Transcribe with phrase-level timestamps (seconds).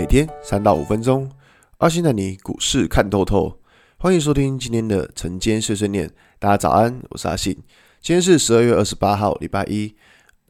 [0.00, 1.30] 每天三到五分钟，
[1.76, 3.60] 阿信带你股市看透透。
[3.98, 6.10] 欢迎收听今天的晨间碎碎念。
[6.38, 7.52] 大家早安，我是阿信。
[8.00, 9.94] 今天是十二月二十八号，礼拜一。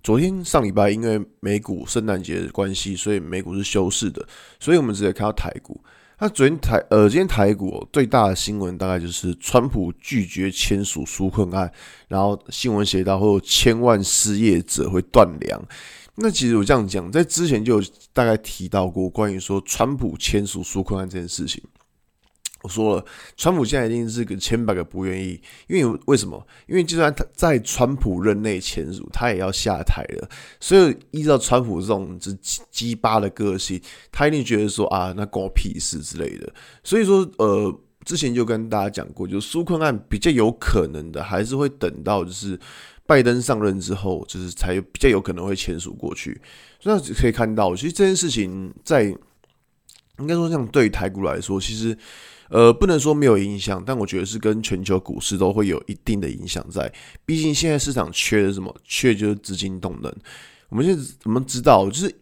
[0.05, 4.25] 昨天上礼拜因为美股圣诞节的关系，所以美股是休市的，
[4.61, 5.83] 所以我们直接看到台股。
[6.23, 11.73] 那昨天台呃，今天台股、最大的新闻大概就是川普拒绝签署纾困案，
[12.09, 15.59] 然后新闻写到会有千万失业者会断粮。
[16.17, 21.63] 那其实我这样讲，在之前就有大概提到过关于说川普签署纾困案这件事情。
[22.63, 23.05] 我说了，
[23.37, 26.47] 川普现在一定是个千百个不愿意，因为为什么？
[26.67, 30.29] 因为就算他在川普任内签署，他也要下台了。
[30.61, 32.31] 所以依照川普这种这
[32.71, 33.81] 鸡巴的个性，
[34.13, 36.53] 他一定觉得说啊，那关我屁事之类的。
[36.85, 42.59] 所以说，呃，之前就跟大家讲过，就纾困案比较有可能的，还是会等到就是
[43.07, 46.41] 拜登上任之后，就是才比较有可能会签署过去。
[46.83, 49.17] 那可以看到，其实这件事情在
[50.21, 51.97] 应该说，像对台股来说，其实。
[52.53, 56.93] 呃，不能说没有影响，但我觉得是跟全球股市都会有一定的影响在。
[57.25, 58.75] 毕竟现在市场缺的什么？
[58.83, 60.13] 缺就是资金动能。
[60.69, 61.89] 我们现在怎么知道？
[61.89, 62.13] 就是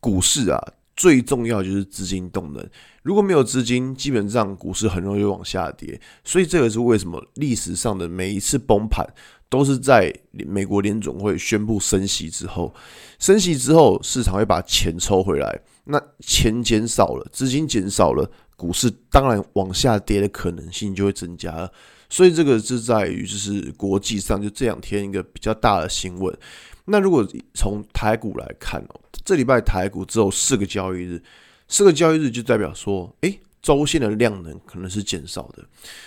[0.00, 0.60] 股市啊，
[0.96, 2.68] 最重要就是资金动能。
[3.04, 6.00] 如果没有资金，基本上股市很容易往下跌。
[6.24, 9.06] 所以这个是为什么历史上的每一次崩盘
[9.50, 12.72] 都是在美国联总会宣布升息之后，
[13.18, 18.30] 升息之后市场会把钱抽回来，那钱减少了，资金减少了。
[18.56, 21.72] 股市当然往下跌的可能性就会增加了，
[22.10, 26.36] 所以这个是在于就是国际上就这两天一个比较大的新闻。
[26.84, 31.22] 那如果从台股来看哦，这礼拜台股只有四个交易日，
[31.68, 35.64] 四个交易日就代表说，诶，周线的量能可能是减少的。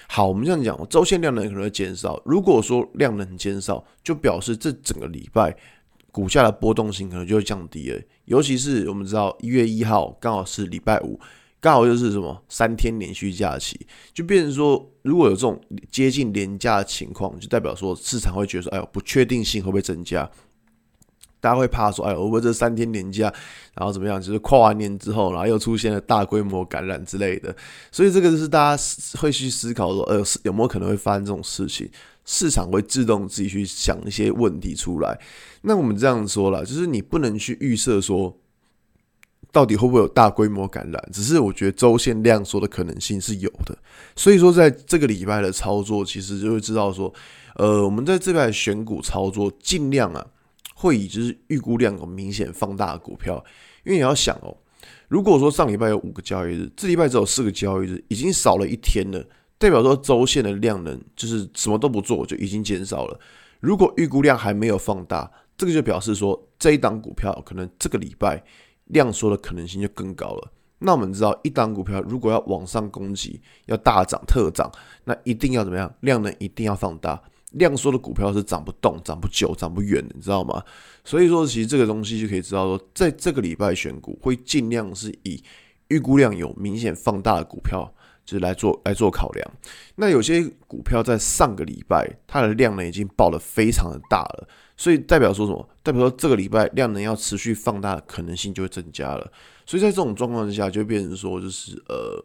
[0.08, 2.22] 好，我们这样讲，周线量能可能会减少。
[2.26, 5.56] 如果说量能减少，就表示这整个礼拜
[6.12, 8.02] 股价的波动性可能就会降低了。
[8.26, 11.20] 尤其是我们知道一月一号刚好是礼拜五。
[11.60, 13.80] 刚好就是什么三天连续假期，
[14.14, 15.58] 就变成说，如果有这种
[15.90, 20.30] 接近连假的情况，就代表说市场会觉得说，哎呦，不确定性会不会增加？
[21.44, 23.24] 大家会怕说，哎呦，会不会这三天年假，
[23.76, 24.18] 然后怎么样？
[24.22, 27.54] 就是跨完年之后，然后又出现了大规模感染之类的。
[27.92, 28.84] 所以这个就是大家
[29.20, 31.90] 会去思考说，呃，有没有可能会发生这种事情？
[32.24, 35.20] 市场会自动自己去想一些问题出来。
[35.64, 38.38] 那我们这样说了，就是你不能去预设说。
[39.52, 41.10] 到底会不会有大规模感染？
[41.14, 43.78] 只是我觉得周线量缩的可能性是有的，
[44.16, 47.14] 所以说在这个礼拜的操作，其实就会知道说，
[47.58, 50.26] 呃，我们在这边选股操作，尽量啊，
[50.84, 53.44] 会以就是预估量有明显放大的股票，
[53.86, 54.56] 因为你要想哦，
[55.08, 59.26] 如果说上礼拜有五个交易日，这礼拜只有四个交易日，已经少了一天了，
[59.58, 63.20] 代表说周线的量能就是什么都不做就已经减少了。
[63.62, 68.44] 如果预估量还没有放大，这个就表示说这一档股票可能这个礼拜。
[68.88, 70.52] 量缩的可能性就更高了。
[70.80, 74.70] 那我们知道，一档股票如果要往上攻击，要大涨特涨，
[75.06, 75.92] 那一定要怎么样？
[76.02, 77.20] 量能一定要放大。
[77.54, 80.64] 量缩的股票是涨不动、涨不久、涨不远的，你知道吗？
[81.04, 85.44] 所以说，其实这个东西就可以知道说，在这个礼拜选股会尽量是以
[85.88, 87.92] 预估量有明显放大的股票，
[88.26, 89.52] 就是来做来做考量。
[89.96, 94.48] 那有些股票在上个礼拜它的量呢已经爆得非常的大了。
[94.76, 95.70] 所以代表说什么？
[95.84, 99.32] 代表说这个礼拜量能要持续放大的可能性就会增加了。
[99.68, 102.20] 所以在这种状况之下，就变成说，就是呃，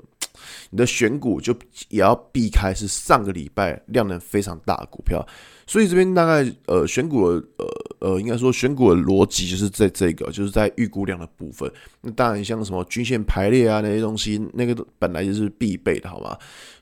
[0.71, 1.53] 你的选股就
[1.89, 5.27] 也要避开是上个礼拜量能非常大的股票。
[5.67, 7.67] 所以这边大概呃选股的呃
[8.01, 11.71] 呃应该说选股的逻辑就是在这个就是在预估量的部分。
[12.03, 16.37] 那当然像什么均线排列啊那些东西，那个本来就是必备的，好吗？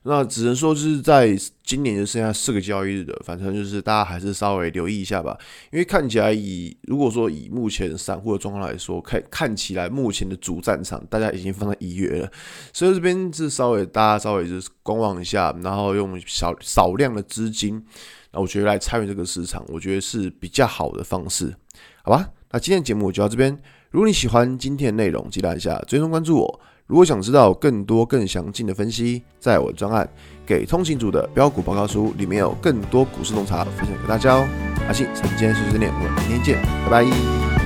[0.08, 5.36] 那只能说就是在今年就剩下四个交易日的，反正就是大家还是稍微留意一下吧。
[5.72, 12.30] 因为看起来以如果说以目前散户的状况来说，看看起来目前的主战场大家已经放在一月了，
[12.72, 17.82] 所以这边是稍微大家稍微就是观望一下，然后用少少量的资金。
[18.36, 21.56] 那我觉得来参与这个市场，我觉得是比较好的方式，
[22.02, 22.28] 好吧？
[22.50, 23.50] 那今天节目就到这边。
[23.90, 26.60] 如果你喜欢今天的内容，记得按下追踪关注我。
[26.86, 30.06] 如果想知道更多更详尽的分析，在我的专案
[30.46, 34.46] 《给通勤族的标股报告书》里面有更多股市洞察分享给大家哦。
[34.86, 37.65] 阿信今天碎碎念，我们明天见，拜拜。